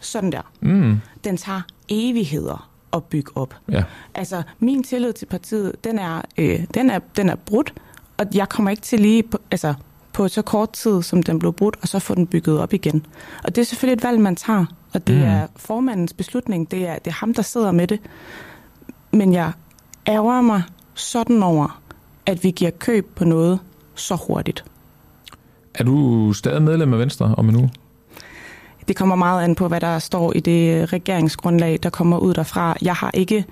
sådan 0.00 0.32
der. 0.32 0.52
Mm. 0.60 1.00
Den 1.24 1.36
tager 1.36 1.60
evigheder 1.88 2.70
at 2.92 3.04
bygge 3.04 3.32
op. 3.34 3.54
Ja. 3.72 3.82
Altså, 4.14 4.42
min 4.58 4.82
tillid 4.82 5.12
til 5.12 5.26
partiet, 5.26 5.84
den 5.84 5.98
er, 5.98 6.22
øh, 6.38 6.64
den 6.74 6.90
er, 6.90 6.98
den 7.16 7.28
er 7.28 7.36
brudt, 7.36 7.74
og 8.16 8.26
jeg 8.34 8.48
kommer 8.48 8.70
ikke 8.70 8.82
til 8.82 9.00
lige, 9.00 9.22
på, 9.22 9.38
altså, 9.50 9.74
på 10.16 10.28
så 10.28 10.42
kort 10.42 10.72
tid, 10.72 11.02
som 11.02 11.22
den 11.22 11.38
blev 11.38 11.52
brudt, 11.52 11.76
og 11.82 11.88
så 11.88 11.98
få 11.98 12.14
den 12.14 12.26
bygget 12.26 12.60
op 12.60 12.72
igen. 12.72 13.06
Og 13.44 13.56
det 13.56 13.62
er 13.62 13.66
selvfølgelig 13.66 13.96
et 13.96 14.04
valg, 14.04 14.20
man 14.20 14.36
tager, 14.36 14.64
og 14.94 15.06
det 15.06 15.16
mm. 15.16 15.22
er 15.22 15.46
formandens 15.56 16.12
beslutning. 16.12 16.70
Det 16.70 16.88
er, 16.88 16.94
det 16.98 17.06
er 17.06 17.14
ham, 17.14 17.34
der 17.34 17.42
sidder 17.42 17.72
med 17.72 17.86
det. 17.86 18.00
Men 19.12 19.32
jeg 19.32 19.52
ærger 20.08 20.40
mig 20.40 20.62
sådan 20.94 21.42
over, 21.42 21.80
at 22.26 22.44
vi 22.44 22.50
giver 22.50 22.70
køb 22.70 23.06
på 23.16 23.24
noget 23.24 23.58
så 23.94 24.14
hurtigt. 24.26 24.64
Er 25.74 25.84
du 25.84 26.32
stadig 26.32 26.62
medlem 26.62 26.92
af 26.92 26.98
Venstre 26.98 27.34
om 27.38 27.48
en 27.48 27.56
uge? 27.56 27.70
Det 28.88 28.96
kommer 28.96 29.16
meget 29.16 29.44
an 29.44 29.54
på, 29.54 29.68
hvad 29.68 29.80
der 29.80 29.98
står 29.98 30.32
i 30.36 30.40
det 30.40 30.92
regeringsgrundlag, 30.92 31.78
der 31.82 31.90
kommer 31.90 32.18
ud 32.18 32.34
derfra. 32.34 32.76
Jeg 32.82 32.94
har 32.94 33.10
ikke, 33.14 33.44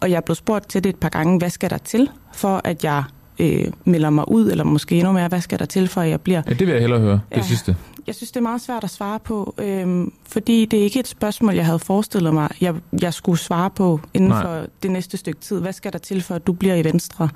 og 0.00 0.10
jeg 0.10 0.16
er 0.16 0.20
blevet 0.20 0.38
spurgt 0.38 0.68
til 0.68 0.84
det 0.84 0.90
et 0.90 0.96
par 0.96 1.08
gange, 1.08 1.38
hvad 1.38 1.50
skal 1.50 1.70
der 1.70 1.78
til, 1.78 2.10
for 2.32 2.60
at 2.64 2.84
jeg 2.84 3.04
øh, 3.38 3.66
melder 3.84 4.10
mig 4.10 4.28
ud, 4.28 4.50
eller 4.50 4.64
måske 4.64 4.96
endnu 4.96 5.12
mere, 5.12 5.28
hvad 5.28 5.40
skal 5.40 5.58
der 5.58 5.64
til, 5.64 5.88
for 5.88 6.00
at 6.00 6.10
jeg 6.10 6.20
bliver... 6.20 6.42
Ja, 6.46 6.50
det 6.50 6.66
vil 6.66 6.68
jeg 6.68 6.80
hellere 6.80 7.00
høre, 7.00 7.20
det 7.30 7.36
ja, 7.36 7.42
sidste. 7.42 7.76
Jeg 8.06 8.14
synes, 8.14 8.30
det 8.30 8.36
er 8.36 8.42
meget 8.42 8.60
svært 8.60 8.84
at 8.84 8.90
svare 8.90 9.18
på, 9.18 9.54
øh, 9.58 10.06
fordi 10.28 10.64
det 10.64 10.78
er 10.78 10.82
ikke 10.82 11.00
et 11.00 11.08
spørgsmål, 11.08 11.54
jeg 11.54 11.66
havde 11.66 11.78
forestillet 11.78 12.34
mig, 12.34 12.48
jeg, 12.60 12.74
jeg 13.02 13.14
skulle 13.14 13.38
svare 13.38 13.70
på 13.70 14.00
inden 14.14 14.30
Nej. 14.30 14.42
for 14.42 14.66
det 14.82 14.90
næste 14.90 15.16
stykke 15.16 15.40
tid. 15.40 15.60
Hvad 15.60 15.72
skal 15.72 15.92
der 15.92 15.98
til, 15.98 16.22
for 16.22 16.34
at 16.34 16.46
du 16.46 16.52
bliver 16.52 16.74
i 16.74 16.84
Venstre? 16.84 17.28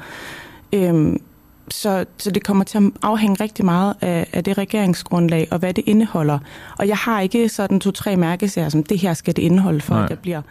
Øh, 0.73 1.17
så, 1.69 2.05
så 2.19 2.31
det 2.31 2.45
kommer 2.45 2.65
til 2.65 2.79
at 2.79 2.85
afhænge 3.03 3.45
rigtig 3.45 3.65
meget 3.65 3.95
af, 4.01 4.27
af 4.33 4.45
det 4.45 4.59
regeringsgrundlag, 4.59 5.49
og 5.51 5.59
hvad 5.59 5.75
det 5.75 5.85
indeholder. 5.87 6.39
Og 6.79 6.89
jeg 6.89 6.97
har 6.97 7.21
ikke 7.21 7.49
sådan 7.49 7.81
to-tre 7.81 8.17
mærkesager, 8.17 8.69
som 8.69 8.85
det 8.85 8.99
her 8.99 9.15
skal 9.15 9.37
det 9.37 9.43
indeholde, 9.43 9.81
for 9.81 9.95
Nej. 9.95 10.05
at 10.05 10.11
jeg 10.11 10.19
bliver... 10.19 10.43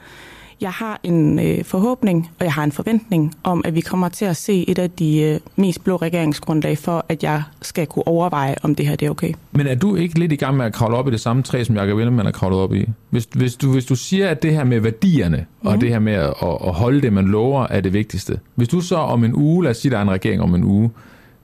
Jeg 0.62 0.72
har 0.72 1.00
en 1.04 1.40
øh, 1.40 1.64
forhåbning, 1.64 2.30
og 2.40 2.46
jeg 2.46 2.54
har 2.54 2.64
en 2.64 2.72
forventning 2.72 3.36
om, 3.44 3.62
at 3.66 3.76
vi 3.76 3.82
kommer 3.82 4.10
til 4.10 4.26
at 4.26 4.38
se 4.38 4.70
et 4.70 4.80
af 4.80 4.92
de 4.92 5.22
øh, 5.22 5.40
mest 5.56 5.84
blå 5.84 5.96
regeringsgrundlag 5.96 6.78
for, 6.78 7.06
at 7.10 7.24
jeg 7.24 7.44
skal 7.62 7.88
kunne 7.88 8.08
overveje, 8.08 8.56
om 8.64 8.76
det 8.76 8.88
her 8.88 8.96
det 8.96 9.06
er 9.06 9.10
okay. 9.10 9.34
Men 9.52 9.68
er 9.68 9.76
du 9.76 9.96
ikke 9.96 10.20
lidt 10.20 10.32
i 10.32 10.36
gang 10.36 10.58
med 10.58 10.66
at 10.66 10.74
kravle 10.74 10.98
op 10.98 11.08
i 11.08 11.12
det 11.12 11.20
samme 11.20 11.44
træ, 11.44 11.64
som 11.64 11.76
Jacob 11.76 12.00
Ellemann 12.00 12.26
har 12.26 12.32
kravlet 12.32 12.60
op 12.60 12.74
i? 12.74 12.86
Hvis, 13.10 13.28
hvis, 13.36 13.56
du, 13.56 13.72
hvis 13.72 13.86
du 13.86 13.96
siger, 13.96 14.30
at 14.30 14.44
det 14.44 14.54
her 14.54 14.64
med 14.64 14.80
værdierne, 14.80 15.38
mm. 15.38 15.68
og 15.68 15.74
mhm. 15.74 15.80
det 15.80 15.90
her 15.90 16.00
med 16.00 16.14
at, 16.14 16.34
at 16.42 16.74
holde 16.74 17.02
det, 17.02 17.14
man 17.14 17.26
lover, 17.26 17.68
er 17.70 17.82
det 17.82 17.94
vigtigste. 17.94 18.40
Hvis 18.56 18.68
du 18.68 18.82
så 18.82 18.96
om 18.96 19.24
en 19.24 19.36
uge, 19.36 19.64
lad 19.64 19.72
os 19.72 19.78
sige, 19.78 19.92
der 19.92 19.98
er 19.98 20.02
en 20.02 20.12
regering 20.12 20.42
om 20.42 20.56
en 20.56 20.64
uge, 20.64 20.92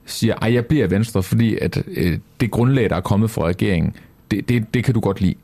siger, 0.06 0.34
at 0.44 0.54
jeg 0.54 0.66
bliver 0.66 0.86
venstre, 0.86 1.22
fordi 1.22 1.58
at 1.58 1.82
øh, 1.96 2.18
det 2.40 2.50
grundlag, 2.50 2.90
der 2.90 2.96
er 2.96 3.00
kommet 3.00 3.30
fra 3.30 3.44
regeringen, 3.44 3.92
det, 4.30 4.48
det, 4.48 4.74
det 4.74 4.84
kan 4.84 4.94
du 4.94 5.00
godt 5.00 5.20
lide. 5.20 5.34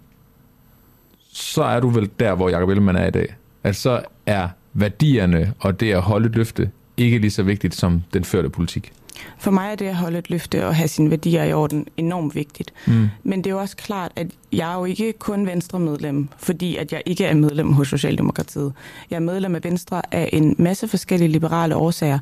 Så 1.32 1.62
er 1.62 1.80
du 1.80 1.88
vel 1.88 2.10
der, 2.20 2.34
hvor 2.34 2.48
Jacob 2.48 2.68
Ellemann 2.68 2.98
er 2.98 3.06
i 3.06 3.10
dag 3.10 3.34
at 3.64 3.76
så 3.76 4.02
er 4.26 4.48
værdierne 4.74 5.52
og 5.58 5.80
det 5.80 5.92
at 5.92 6.02
holde 6.02 6.26
et 6.26 6.36
løfte 6.36 6.70
ikke 6.96 7.18
lige 7.18 7.30
så 7.30 7.42
vigtigt 7.42 7.74
som 7.74 8.02
den 8.12 8.24
førte 8.24 8.48
politik. 8.48 8.92
For 9.38 9.50
mig 9.50 9.70
er 9.70 9.74
det 9.74 9.86
at 9.86 9.94
holde 9.94 10.18
et 10.18 10.30
løfte 10.30 10.66
og 10.66 10.74
have 10.74 10.88
sine 10.88 11.10
værdier 11.10 11.44
i 11.44 11.52
orden 11.52 11.86
enormt 11.96 12.34
vigtigt. 12.34 12.72
Mm. 12.86 13.08
Men 13.22 13.38
det 13.38 13.46
er 13.46 13.54
jo 13.54 13.60
også 13.60 13.76
klart, 13.76 14.12
at 14.16 14.26
jeg 14.52 14.72
er 14.72 14.78
jo 14.78 14.84
ikke 14.84 15.12
kun 15.12 15.46
Venstre-medlem, 15.46 16.28
fordi 16.38 16.76
at 16.76 16.92
jeg 16.92 17.02
ikke 17.06 17.24
er 17.24 17.34
medlem 17.34 17.72
hos 17.72 17.88
Socialdemokratiet. 17.88 18.72
Jeg 19.10 19.16
er 19.16 19.20
medlem 19.20 19.54
af 19.54 19.64
Venstre 19.64 20.02
af 20.14 20.30
en 20.32 20.54
masse 20.58 20.88
forskellige 20.88 21.28
liberale 21.28 21.76
årsager. 21.76 22.18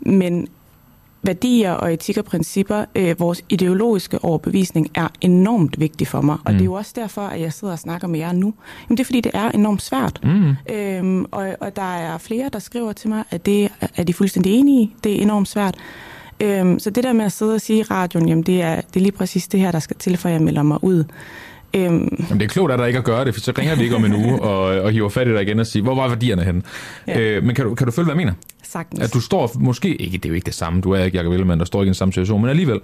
Men 0.00 0.48
værdier 1.22 1.72
og 1.72 1.92
etik 1.92 2.18
og 2.18 2.24
principper, 2.24 2.84
øh, 2.94 3.20
vores 3.20 3.44
ideologiske 3.48 4.24
overbevisning, 4.24 4.90
er 4.94 5.08
enormt 5.20 5.80
vigtig 5.80 6.06
for 6.06 6.20
mig. 6.20 6.36
Og 6.44 6.52
mm. 6.52 6.58
det 6.58 6.60
er 6.60 6.64
jo 6.64 6.72
også 6.72 6.92
derfor, 6.96 7.22
at 7.22 7.40
jeg 7.40 7.52
sidder 7.52 7.72
og 7.72 7.78
snakker 7.78 8.08
med 8.08 8.18
jer 8.18 8.32
nu. 8.32 8.54
Jamen, 8.88 8.96
det 8.96 9.00
er 9.00 9.04
fordi, 9.04 9.20
det 9.20 9.32
er 9.34 9.50
enormt 9.50 9.82
svært. 9.82 10.20
Mm. 10.22 10.54
Øhm, 10.74 11.24
og, 11.30 11.48
og 11.60 11.76
der 11.76 11.96
er 11.96 12.18
flere, 12.18 12.48
der 12.52 12.58
skriver 12.58 12.92
til 12.92 13.08
mig, 13.08 13.24
at 13.30 13.46
det 13.46 13.68
er 13.96 14.02
de 14.02 14.14
fuldstændig 14.14 14.54
enige 14.54 14.82
i. 14.82 14.94
Det 15.04 15.18
er 15.18 15.22
enormt 15.22 15.48
svært. 15.48 15.76
Øhm, 16.40 16.78
så 16.78 16.90
det 16.90 17.04
der 17.04 17.12
med 17.12 17.24
at 17.24 17.32
sidde 17.32 17.54
og 17.54 17.60
sige 17.60 17.78
i 17.78 17.82
radioen, 17.82 18.28
jamen 18.28 18.42
det 18.44 18.62
er, 18.62 18.76
det 18.76 18.96
er 18.96 19.00
lige 19.00 19.12
præcis 19.12 19.48
det 19.48 19.60
her, 19.60 19.72
der 19.72 19.78
skal 19.78 19.96
til, 19.96 20.16
for 20.16 20.28
jeg 20.28 20.42
melder 20.42 20.62
mig 20.62 20.84
ud. 20.84 21.04
Øhm. 21.76 22.16
Jamen, 22.28 22.40
det 22.40 22.42
er 22.42 22.48
klogt, 22.48 22.72
at 22.72 22.78
der 22.78 22.86
ikke 22.86 22.98
at 22.98 23.04
gøre 23.04 23.24
det, 23.24 23.34
for 23.34 23.40
så 23.40 23.52
ringer 23.58 23.76
vi 23.76 23.82
ikke 23.82 23.96
om 23.96 24.04
en 24.04 24.14
uge 24.14 24.40
og, 24.50 24.62
og 24.62 24.90
hiver 24.90 25.08
fat 25.08 25.28
i 25.28 25.30
dig 25.30 25.42
igen 25.42 25.58
og 25.58 25.66
siger, 25.66 25.82
hvor 25.82 25.94
var 25.94 26.08
værdierne 26.08 26.44
henne? 26.44 26.62
Ja. 27.06 27.20
Øh, 27.20 27.44
men 27.44 27.54
kan 27.54 27.64
du, 27.64 27.74
kan 27.74 27.86
du 27.86 27.92
følge, 27.92 28.04
hvad 28.04 28.14
jeg 28.14 28.16
mener? 28.16 28.32
Sagtens. 28.62 29.00
At 29.00 29.14
du 29.14 29.20
står 29.20 29.50
måske, 29.54 29.96
ikke, 29.96 30.18
det 30.18 30.24
er 30.24 30.28
jo 30.28 30.34
ikke 30.34 30.46
det 30.46 30.54
samme, 30.54 30.80
du 30.80 30.92
er 30.92 31.04
ikke 31.04 31.18
Jacob 31.18 31.32
Ellemann, 31.32 31.58
der 31.58 31.64
står 31.64 31.80
ikke 31.82 31.86
i 31.86 31.92
den 31.92 31.94
samme 31.94 32.12
situation, 32.12 32.40
men 32.40 32.50
alligevel, 32.50 32.80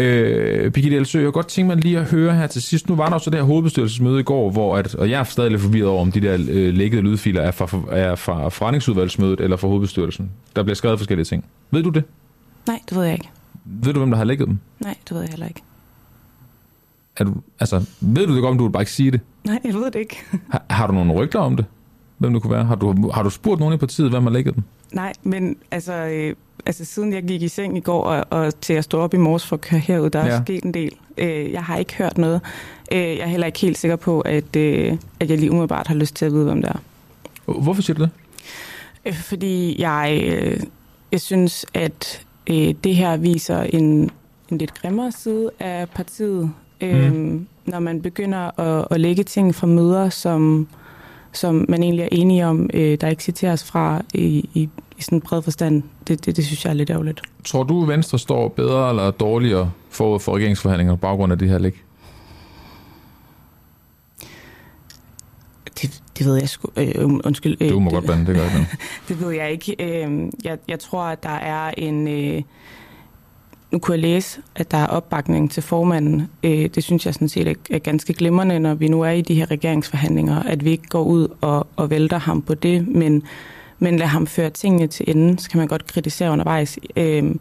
Øh, 0.00 0.70
Birgitte 0.70 0.96
Elsø, 0.96 1.18
jeg 1.18 1.24
kunne 1.24 1.32
godt 1.32 1.48
tænke 1.48 1.66
mig 1.66 1.76
lige 1.76 1.98
at 1.98 2.04
høre 2.04 2.34
her 2.34 2.46
til 2.46 2.62
sidst. 2.62 2.88
Nu 2.88 2.94
var 2.94 3.06
der 3.06 3.14
også 3.14 3.30
det 3.30 3.38
her 3.38 3.44
hovedbestyrelsesmøde 3.44 4.20
i 4.20 4.22
går, 4.22 4.50
hvor 4.50 4.76
at, 4.76 4.94
og 4.94 5.10
jeg 5.10 5.20
er 5.20 5.24
stadig 5.24 5.50
lidt 5.50 5.62
forvirret 5.62 5.88
over, 5.88 6.00
om 6.00 6.12
de 6.12 6.20
der 6.20 6.34
øh, 6.34 6.74
lækkede 6.74 7.02
lydfiler 7.02 7.42
er 7.42 7.50
fra, 7.50 7.80
er 7.90 8.14
fra 8.14 8.48
forretningsudvalgsmødet 8.48 9.40
eller 9.40 9.56
fra 9.56 9.68
hovedbestyrelsen. 9.68 10.30
Der 10.56 10.62
bliver 10.62 10.74
skrevet 10.74 10.98
forskellige 10.98 11.24
ting. 11.24 11.44
Ved 11.70 11.82
du 11.82 11.88
det? 11.88 12.04
Nej, 12.66 12.80
det 12.88 12.96
ved 12.96 13.04
jeg 13.04 13.12
ikke. 13.12 13.28
Ved 13.64 13.92
du, 13.92 13.98
hvem 13.98 14.10
der 14.10 14.18
har 14.18 14.24
lækket 14.24 14.46
dem? 14.46 14.58
Nej, 14.80 14.94
det 15.08 15.14
ved 15.14 15.20
jeg 15.20 15.30
heller 15.30 15.46
ikke. 15.46 15.62
Er 17.20 17.24
du, 17.24 17.34
altså, 17.60 17.84
ved 18.00 18.26
du 18.26 18.34
det 18.34 18.42
godt, 18.42 18.50
om 18.50 18.58
du 18.58 18.64
vil 18.64 18.70
bare 18.72 18.82
ikke 18.82 18.92
sige 18.92 19.10
det? 19.10 19.20
Nej, 19.44 19.58
jeg 19.64 19.74
ved 19.74 19.84
det 19.90 19.98
ikke. 20.00 20.22
Har, 20.48 20.62
har 20.70 20.86
du 20.86 20.92
nogle 20.92 21.12
rygter 21.12 21.38
om 21.38 21.56
det? 21.56 21.64
Hvem 22.18 22.32
det 22.32 22.42
kunne 22.42 22.50
være? 22.52 22.64
Har 22.64 22.74
du, 22.74 23.10
har 23.10 23.22
du 23.22 23.30
spurgt 23.30 23.60
nogen 23.60 23.74
i 23.74 23.76
partiet, 23.76 24.10
hvem 24.10 24.22
har 24.22 24.30
lækket 24.30 24.54
dem? 24.54 24.62
Nej, 24.92 25.12
men 25.22 25.56
altså, 25.70 25.92
øh, 25.94 26.34
altså 26.66 26.84
siden 26.84 27.12
jeg 27.12 27.22
gik 27.22 27.42
i 27.42 27.48
seng 27.48 27.76
i 27.76 27.80
går, 27.80 28.02
og, 28.04 28.24
og 28.30 28.60
til 28.60 28.72
at 28.72 28.84
stå 28.84 28.98
op 29.00 29.14
i 29.14 29.16
morges 29.16 29.46
for 29.46 29.56
at 29.56 29.60
køre 29.60 29.80
herud, 29.80 30.10
der 30.10 30.18
er 30.20 30.26
Ja. 30.34 30.42
sket 30.44 30.64
en 30.64 30.74
del. 30.74 30.92
Øh, 31.18 31.52
jeg 31.52 31.64
har 31.64 31.76
ikke 31.76 31.94
hørt 31.94 32.18
noget. 32.18 32.40
Øh, 32.92 32.98
jeg 32.98 33.18
er 33.18 33.26
heller 33.26 33.46
ikke 33.46 33.58
helt 33.58 33.78
sikker 33.78 33.96
på, 33.96 34.20
at, 34.20 34.56
øh, 34.56 34.96
at 35.20 35.30
jeg 35.30 35.38
lige 35.38 35.50
umiddelbart 35.50 35.86
har 35.86 35.94
lyst 35.94 36.14
til 36.16 36.24
at 36.24 36.32
vide, 36.32 36.44
hvem 36.44 36.62
det 36.62 36.70
er. 36.70 36.78
Hvorfor 37.62 37.82
siger 37.82 37.96
du 37.96 38.02
det? 38.02 38.10
Øh, 39.06 39.14
fordi 39.14 39.80
jeg, 39.80 40.20
øh, 40.24 40.60
jeg 41.12 41.20
synes, 41.20 41.66
at 41.74 42.26
øh, 42.46 42.74
det 42.84 42.96
her 42.96 43.16
viser 43.16 43.60
en, 43.62 44.10
en 44.50 44.58
lidt 44.58 44.74
grimmere 44.74 45.12
side 45.12 45.50
af 45.60 45.88
partiet. 45.88 46.50
Øh, 46.80 47.40
Når 47.66 47.78
man 47.78 48.02
begynder 48.02 48.60
at, 48.60 48.86
at 48.90 49.00
lægge 49.00 49.22
ting 49.24 49.54
fra 49.54 49.66
møder, 49.66 50.08
som, 50.08 50.68
som 51.32 51.64
man 51.68 51.82
egentlig 51.82 52.02
er 52.02 52.08
enige 52.12 52.46
om, 52.46 52.70
øh, 52.74 52.98
der 53.00 53.08
ikke 53.08 53.22
citeres 53.22 53.64
fra 53.64 54.02
i, 54.14 54.48
i, 54.54 54.68
i 54.98 55.02
sådan 55.02 55.16
en 55.16 55.22
bred 55.22 55.42
forstand. 55.42 55.82
Det, 56.08 56.26
det, 56.26 56.36
det 56.36 56.44
synes 56.44 56.64
jeg 56.64 56.70
er 56.70 56.74
lidt 56.74 56.90
ærgerligt. 56.90 57.20
Tror 57.44 57.62
du, 57.62 57.84
Venstre 57.84 58.18
står 58.18 58.48
bedre 58.48 58.88
eller 58.90 59.10
dårligere 59.10 59.70
forud 59.90 60.20
for 60.20 60.36
regeringsforhandlinger 60.36 60.94
på 60.94 61.00
baggrund 61.00 61.32
af 61.32 61.38
det 61.38 61.48
her 61.48 61.58
læk? 61.58 61.84
Det, 65.82 66.02
det 66.18 66.26
ved 66.26 66.34
jeg 66.36 66.48
sgu. 66.48 66.68
Øh, 66.76 67.04
undskyld. 67.24 67.56
Øh, 67.60 67.70
Du 67.70 67.78
må 67.80 67.90
det, 67.90 67.94
godt 67.94 68.06
bande, 68.06 68.26
det 68.26 68.34
gør 68.36 68.42
ikke 68.44 68.54
noget. 68.54 68.68
Det 69.08 69.20
ved 69.20 69.30
jeg 69.30 69.50
ikke. 69.52 69.76
Øh, 70.04 70.28
jeg, 70.44 70.58
jeg 70.68 70.78
tror, 70.78 71.02
at 71.02 71.22
der 71.22 71.28
er 71.30 71.70
en... 71.78 72.08
Øh, 72.08 72.42
nu 73.72 73.78
kunne 73.78 73.94
jeg 73.94 74.00
læse, 74.00 74.40
at 74.54 74.70
der 74.70 74.78
er 74.78 74.86
opbakning 74.86 75.50
til 75.50 75.62
formanden. 75.62 76.28
Øh, 76.42 76.68
det 76.74 76.84
synes 76.84 77.06
jeg 77.06 77.14
sådan 77.14 77.28
set 77.28 77.56
er, 77.70 77.78
ganske 77.78 78.12
glimrende, 78.12 78.58
når 78.58 78.74
vi 78.74 78.88
nu 78.88 79.02
er 79.02 79.10
i 79.10 79.20
de 79.20 79.34
her 79.34 79.50
regeringsforhandlinger, 79.50 80.42
at 80.42 80.64
vi 80.64 80.70
ikke 80.70 80.88
går 80.88 81.02
ud 81.02 81.28
og, 81.40 81.66
og 81.76 81.90
vælter 81.90 82.18
ham 82.18 82.42
på 82.42 82.54
det, 82.54 82.88
men, 82.88 83.22
men 83.78 83.96
lad 83.96 84.06
ham 84.06 84.26
føre 84.26 84.50
tingene 84.50 84.86
til 84.86 85.10
enden, 85.10 85.38
så 85.38 85.50
kan 85.50 85.58
man 85.58 85.68
godt 85.68 85.86
kritisere 85.86 86.30
undervejs. 86.30 86.78
Øh, 86.96 87.34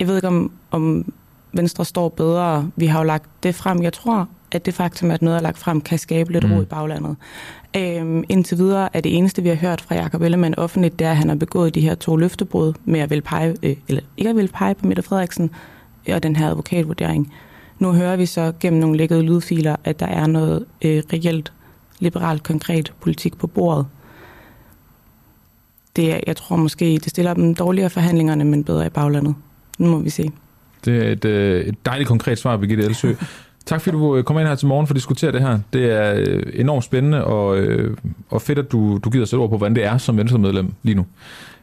jeg 0.00 0.08
ved 0.08 0.16
ikke, 0.16 0.28
om, 0.28 0.52
om 0.70 1.12
Venstre 1.52 1.84
står 1.84 2.08
bedre. 2.08 2.70
Vi 2.76 2.86
har 2.86 2.98
jo 2.98 3.04
lagt 3.04 3.42
det 3.42 3.54
frem. 3.54 3.82
Jeg 3.82 3.92
tror, 3.92 4.28
at 4.54 4.66
det 4.66 4.74
faktum, 4.74 5.10
at 5.10 5.22
noget 5.22 5.38
er 5.38 5.42
lagt 5.42 5.58
frem, 5.58 5.80
kan 5.80 5.98
skabe 5.98 6.32
lidt 6.32 6.44
Mm. 6.44 6.52
ro 6.52 6.60
i 6.60 6.64
baglandet. 6.64 7.16
Øhm, 7.76 8.24
indtil 8.28 8.58
videre 8.58 8.96
er 8.96 9.00
det 9.00 9.16
eneste, 9.16 9.42
vi 9.42 9.48
har 9.48 9.56
hørt 9.56 9.80
fra 9.80 9.94
Jacob 9.94 10.22
Ellemann 10.22 10.54
offentligt, 10.58 10.98
det 10.98 11.06
er, 11.06 11.10
at 11.10 11.16
han 11.16 11.28
har 11.28 11.36
begået 11.36 11.74
de 11.74 11.80
her 11.80 11.94
to 11.94 12.16
løftebrud 12.16 12.72
med 12.84 13.00
at 13.00 13.10
ville 13.10 13.22
pege, 13.22 13.56
øh, 13.62 13.76
eller 13.88 14.02
ikke 14.16 14.30
at 14.30 14.36
ville 14.36 14.48
pege 14.54 14.74
på 14.74 14.86
Mette 14.86 15.02
Frederiksen 15.02 15.50
og 16.08 16.22
den 16.22 16.36
her 16.36 16.48
advokatvurdering. 16.48 17.32
Nu 17.78 17.92
hører 17.92 18.16
vi 18.16 18.26
så 18.26 18.52
gennem 18.60 18.80
nogle 18.80 18.96
lækkede 18.96 19.22
lydfiler, 19.22 19.76
at 19.84 20.00
der 20.00 20.06
er 20.06 20.26
noget 20.26 20.64
øh, 20.84 21.02
reelt 21.12 21.52
liberalt, 22.00 22.42
konkret 22.42 22.92
politik 23.00 23.38
på 23.38 23.46
bordet. 23.46 23.86
Det 25.96 26.12
er, 26.14 26.20
jeg 26.26 26.36
tror 26.36 26.56
måske, 26.56 26.84
det 26.84 27.10
stiller 27.10 27.34
dem 27.34 27.54
dårligere 27.54 27.90
forhandlingerne, 27.90 28.44
men 28.44 28.64
bedre 28.64 28.86
i 28.86 28.88
baglandet. 28.88 29.34
Nu 29.78 29.90
må 29.90 29.98
vi 29.98 30.10
se. 30.10 30.30
Det 30.84 31.06
er 31.06 31.12
et, 31.12 31.24
øh, 31.24 31.64
et 31.66 31.86
dejligt 31.86 32.08
konkret 32.08 32.38
svar, 32.38 32.56
Birgitte 32.56 32.84
Elsø. 32.84 33.12
Tak 33.66 33.80
fordi 33.80 33.96
du 33.96 34.16
øh, 34.16 34.24
kom 34.24 34.38
ind 34.38 34.48
her 34.48 34.54
til 34.54 34.68
morgen 34.68 34.86
for 34.86 34.92
at 34.92 34.96
diskutere 34.96 35.32
det 35.32 35.40
her. 35.40 35.58
Det 35.72 35.84
er 35.92 36.14
øh, 36.16 36.42
enormt 36.54 36.84
spændende 36.84 37.24
og, 37.24 37.58
øh, 37.58 37.96
og 38.30 38.42
fedt, 38.42 38.58
at 38.58 38.72
du, 38.72 38.98
du 39.04 39.10
gider 39.10 39.24
sætte 39.24 39.40
ord 39.40 39.50
på, 39.50 39.56
hvordan 39.56 39.74
det 39.74 39.84
er 39.84 39.98
som 39.98 40.16
Venstre-medlem 40.16 40.72
lige 40.82 40.94
nu. 40.94 41.06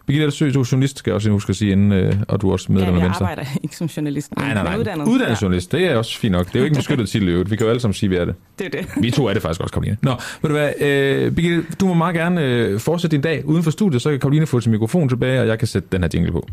Birgitte 0.07 0.25
Elsø, 0.25 0.51
du 0.53 0.61
er 0.61 0.69
journalist, 0.71 0.97
skal 0.99 1.11
jeg 1.11 1.15
også 1.15 1.29
huske 1.29 1.49
at 1.49 1.55
sige 1.55 1.71
inden, 1.71 2.23
og 2.27 2.41
du 2.41 2.49
er 2.49 2.53
også 2.53 2.71
medlem 2.71 2.89
ja, 2.89 2.95
af 2.95 2.99
jeg 2.99 3.05
Venstre. 3.05 3.25
arbejder 3.29 3.49
ikke 3.63 3.75
som 3.75 3.87
journalist, 3.87 4.31
men 4.37 4.45
Nej, 4.45 4.53
nej, 4.53 4.63
nej. 4.63 4.77
uddannet. 4.77 5.07
Uddannet 5.07 5.41
journalist, 5.41 5.71
det 5.71 5.85
er 5.85 5.95
også 5.97 6.19
fint 6.19 6.31
nok. 6.31 6.47
Det 6.47 6.55
er 6.55 6.59
jo 6.59 6.63
ikke 6.65 6.73
en 6.73 6.77
beskyttet 6.77 7.09
titel 7.09 7.29
øvrigt. 7.29 7.51
Vi 7.51 7.55
kan 7.55 7.63
jo 7.65 7.69
alle 7.69 7.79
sammen 7.79 7.93
sige, 7.93 8.07
at 8.07 8.11
vi 8.11 8.15
er 8.15 8.25
det. 8.25 8.35
Det 8.59 8.65
er 8.65 8.69
det. 8.81 8.87
Vi 9.03 9.11
to 9.11 9.27
er 9.27 9.33
det 9.33 9.41
faktisk 9.41 9.61
også, 9.61 9.73
Karoline. 9.73 9.97
Nå, 10.01 10.11
ved 10.41 10.49
du 10.49 10.55
hvad, 10.55 10.69
øh, 10.81 11.31
Birgitte, 11.31 11.63
du 11.79 11.87
må 11.87 11.93
meget 11.93 12.15
gerne 12.15 12.41
øh, 12.41 12.79
fortsætte 12.79 13.15
din 13.17 13.21
dag 13.21 13.45
uden 13.45 13.63
for 13.63 13.71
studiet, 13.71 14.01
så 14.01 14.09
kan 14.09 14.19
Karoline 14.19 14.45
få 14.45 14.59
sin 14.59 14.71
mikrofon 14.71 15.09
tilbage, 15.09 15.41
og 15.41 15.47
jeg 15.47 15.59
kan 15.59 15.67
sætte 15.67 15.87
den 15.91 16.01
her 16.01 16.09
jingle 16.13 16.31
på. 16.31 16.47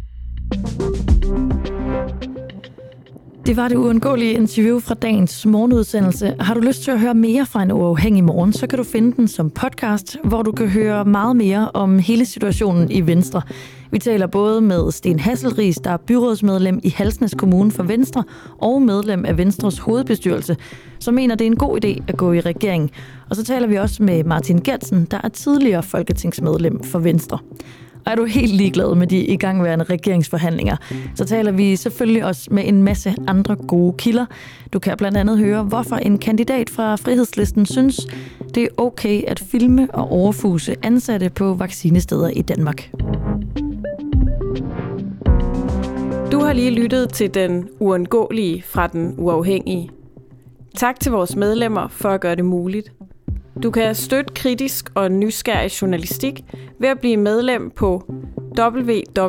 Det 3.47 3.57
var 3.57 3.69
det 3.69 3.77
uundgåelige 3.77 4.33
interview 4.33 4.81
fra 4.81 4.95
dagens 4.95 5.47
morgenudsendelse. 5.47 6.35
Har 6.41 6.55
du 6.55 6.61
lyst 6.61 6.83
til 6.83 6.91
at 6.91 7.01
høre 7.01 7.15
mere 7.15 7.47
fra 7.47 7.63
en 7.63 7.73
uafhængig 7.73 8.25
morgen, 8.25 8.53
så 8.53 8.67
kan 8.67 8.79
du 8.79 8.85
finde 8.85 9.17
den 9.17 9.29
som 9.29 9.51
podcast, 9.51 10.17
hvor 10.25 10.43
du 10.43 10.53
kan 10.53 10.69
høre 10.69 11.05
meget 11.05 11.37
mere 11.37 11.71
om 11.75 11.99
hele 11.99 12.27
situationen 12.27 12.91
i 12.91 13.01
Venstre. 13.01 13.43
Vi 13.91 13.99
taler 13.99 14.27
både 14.27 14.61
med 14.61 14.93
Sten 14.93 15.19
Hasselris, 15.19 15.77
der 15.77 15.91
er 15.91 15.97
byrådsmedlem 15.97 16.81
i 16.83 16.89
Halsnæs 16.89 17.35
Kommune 17.35 17.71
for 17.71 17.83
Venstre, 17.83 18.25
og 18.59 18.83
medlem 18.83 19.25
af 19.25 19.39
Venstres 19.39 19.79
hovedbestyrelse, 19.79 20.57
som 20.99 21.15
mener, 21.15 21.35
det 21.35 21.45
er 21.45 21.51
en 21.51 21.57
god 21.57 21.85
idé 21.85 22.03
at 22.09 22.17
gå 22.17 22.33
i 22.33 22.41
regering. 22.41 22.91
Og 23.31 23.37
så 23.37 23.45
taler 23.45 23.67
vi 23.67 23.77
også 23.77 24.03
med 24.03 24.25
Martin 24.25 24.61
Gertsen, 24.61 25.07
der 25.11 25.21
er 25.25 25.29
tidligere 25.29 25.83
folketingsmedlem 25.83 26.83
for 26.83 26.99
Venstre. 26.99 27.39
Og 28.07 28.13
er 28.13 28.17
du 28.17 28.25
helt 28.25 28.55
ligeglad 28.55 28.95
med 28.95 29.07
de 29.07 29.25
igangværende 29.25 29.85
regeringsforhandlinger, 29.85 30.77
så 31.15 31.25
taler 31.25 31.53
vi 31.53 31.77
selvfølgelig 31.77 32.25
også 32.25 32.49
med 32.51 32.69
en 32.69 32.83
masse 32.83 33.15
andre 33.27 33.57
gode 33.57 33.95
kilder. 33.99 34.27
Du 34.73 34.79
kan 34.79 34.97
blandt 34.97 35.19
andet 35.19 35.39
høre, 35.39 35.63
hvorfor 35.63 35.97
en 35.97 36.19
kandidat 36.19 36.71
fra 36.71 36.97
Frihedslisten 36.97 37.67
synes, 37.67 38.07
det 38.55 38.63
er 38.63 38.69
okay 38.77 39.23
at 39.27 39.41
filme 39.41 39.89
og 39.95 40.13
overfuse 40.13 40.77
ansatte 40.83 41.31
på 41.31 41.55
vaccinesteder 41.55 42.29
i 42.29 42.43
Danmark. 42.43 42.91
Du 46.33 46.41
har 46.41 46.53
lige 46.53 46.71
lyttet 46.71 47.09
til 47.13 47.35
den 47.35 47.69
uundgåelige 47.81 48.63
fra 48.67 48.87
den 48.87 49.15
uafhængige. 49.19 49.91
Tak 50.77 51.01
til 51.01 51.13
vores 51.13 51.37
medlemmer 51.37 51.89
for 51.89 52.09
at 52.09 52.21
gøre 52.21 52.37
det 52.37 52.45
muligt. 52.45 52.93
Du 53.63 53.71
kan 53.71 53.95
støtte 53.95 54.35
kritisk 54.35 54.91
og 54.95 55.13
nysgerrig 55.13 55.83
journalistik 55.83 56.41
ved 56.81 56.89
at 56.89 57.01
blive 57.01 57.17
medlem 57.17 57.71
på 57.71 58.13
www.duah.dk. 58.59 59.27